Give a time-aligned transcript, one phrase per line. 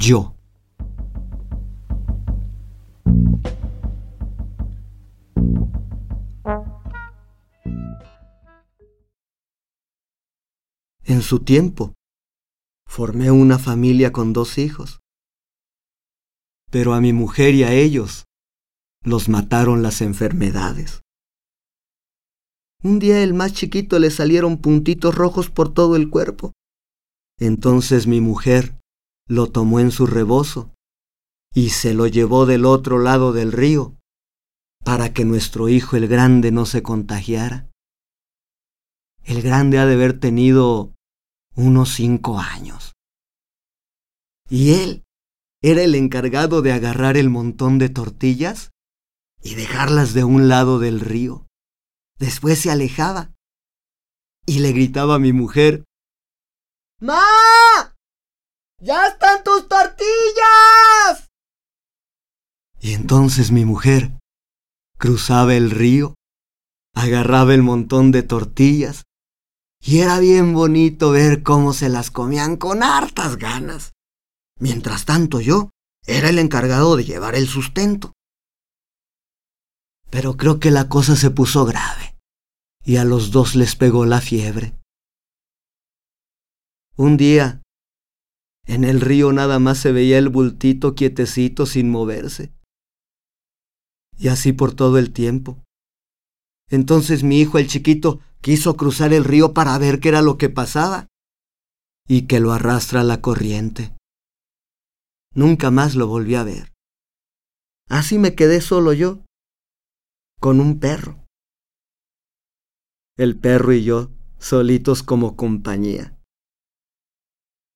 [0.00, 0.34] yo.
[11.04, 11.92] En su tiempo,
[12.86, 15.00] formé una familia con dos hijos,
[16.70, 18.24] pero a mi mujer y a ellos
[19.04, 21.02] los mataron las enfermedades.
[22.82, 26.52] Un día el más chiquito le salieron puntitos rojos por todo el cuerpo.
[27.38, 28.79] Entonces mi mujer
[29.30, 30.74] lo tomó en su rebozo
[31.54, 33.96] y se lo llevó del otro lado del río
[34.84, 37.70] para que nuestro hijo el grande no se contagiara.
[39.22, 40.94] El grande ha de haber tenido
[41.54, 42.92] unos cinco años.
[44.48, 45.04] Y él
[45.62, 48.70] era el encargado de agarrar el montón de tortillas
[49.42, 51.46] y dejarlas de un lado del río.
[52.18, 53.32] Después se alejaba
[54.44, 55.84] y le gritaba a mi mujer,
[56.98, 57.89] ¡Ma!
[58.80, 61.28] ¡Ya están tus tortillas!
[62.80, 64.12] Y entonces mi mujer
[64.96, 66.14] cruzaba el río,
[66.94, 69.04] agarraba el montón de tortillas
[69.82, 73.92] y era bien bonito ver cómo se las comían con hartas ganas.
[74.58, 75.70] Mientras tanto yo
[76.06, 78.12] era el encargado de llevar el sustento.
[80.08, 82.16] Pero creo que la cosa se puso grave
[82.82, 84.74] y a los dos les pegó la fiebre.
[86.96, 87.59] Un día,
[88.66, 92.52] en el río nada más se veía el bultito quietecito sin moverse.
[94.18, 95.62] Y así por todo el tiempo.
[96.68, 100.48] Entonces mi hijo, el chiquito, quiso cruzar el río para ver qué era lo que
[100.48, 101.08] pasaba
[102.06, 103.96] y que lo arrastra la corriente.
[105.34, 106.72] Nunca más lo volví a ver.
[107.88, 109.24] Así me quedé solo yo,
[110.40, 111.24] con un perro.
[113.16, 116.16] El perro y yo, solitos como compañía.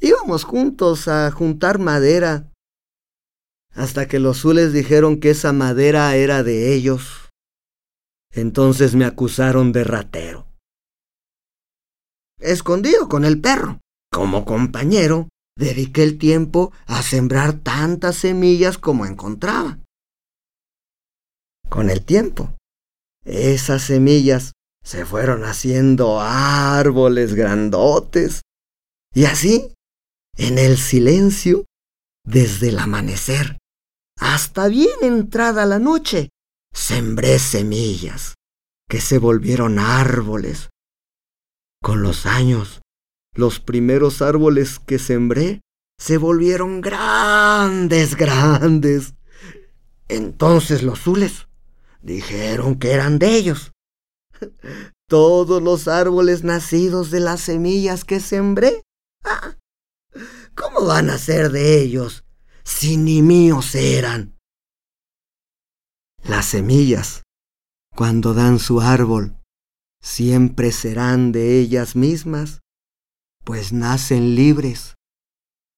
[0.00, 2.52] Íbamos juntos a juntar madera,
[3.72, 7.30] hasta que los zules dijeron que esa madera era de ellos.
[8.32, 10.46] Entonces me acusaron de ratero.
[12.38, 13.80] Escondido con el perro,
[14.12, 19.78] como compañero, dediqué el tiempo a sembrar tantas semillas como encontraba.
[21.68, 22.54] Con el tiempo,
[23.24, 24.52] esas semillas
[24.84, 28.42] se fueron haciendo árboles grandotes.
[29.14, 29.72] Y así,
[30.36, 31.64] en el silencio,
[32.24, 33.58] desde el amanecer
[34.18, 36.30] hasta bien entrada la noche,
[36.72, 38.34] sembré semillas
[38.88, 40.70] que se volvieron árboles.
[41.82, 42.80] Con los años,
[43.34, 45.60] los primeros árboles que sembré
[45.98, 49.14] se volvieron grandes, grandes.
[50.08, 51.48] Entonces los zules
[52.00, 53.72] dijeron que eran de ellos.
[55.08, 58.82] Todos los árboles nacidos de las semillas que sembré.
[59.24, 59.65] Ah, ¿Cómo
[60.86, 62.24] van a ser de ellos
[62.64, 64.38] si ni míos eran?
[66.22, 67.22] Las semillas,
[67.94, 69.36] cuando dan su árbol,
[70.02, 72.60] siempre serán de ellas mismas
[73.46, 74.96] pues nacen libres,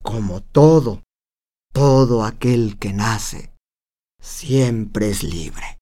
[0.02, 1.02] como todo,
[1.74, 3.52] todo aquel que nace,
[4.22, 5.77] siempre es libre.